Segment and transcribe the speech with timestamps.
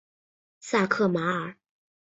[0.59, 1.55] 萨克马尔。